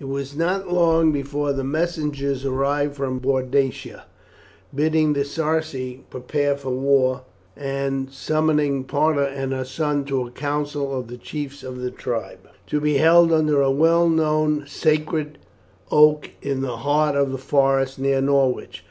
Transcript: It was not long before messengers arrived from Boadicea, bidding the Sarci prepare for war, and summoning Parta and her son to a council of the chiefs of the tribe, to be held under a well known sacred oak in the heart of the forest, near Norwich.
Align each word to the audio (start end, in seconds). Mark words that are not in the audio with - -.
It 0.00 0.06
was 0.06 0.34
not 0.36 0.72
long 0.72 1.12
before 1.12 1.52
messengers 1.52 2.44
arrived 2.44 2.96
from 2.96 3.20
Boadicea, 3.20 4.02
bidding 4.74 5.12
the 5.12 5.24
Sarci 5.24 6.00
prepare 6.10 6.56
for 6.56 6.70
war, 6.70 7.22
and 7.56 8.10
summoning 8.12 8.82
Parta 8.82 9.28
and 9.28 9.52
her 9.52 9.64
son 9.64 10.04
to 10.06 10.26
a 10.26 10.32
council 10.32 10.92
of 10.98 11.06
the 11.06 11.16
chiefs 11.16 11.62
of 11.62 11.78
the 11.78 11.92
tribe, 11.92 12.48
to 12.66 12.80
be 12.80 12.96
held 12.96 13.32
under 13.32 13.62
a 13.62 13.70
well 13.70 14.08
known 14.08 14.64
sacred 14.66 15.38
oak 15.92 16.28
in 16.42 16.60
the 16.62 16.78
heart 16.78 17.14
of 17.14 17.30
the 17.30 17.38
forest, 17.38 18.00
near 18.00 18.20
Norwich. 18.20 18.82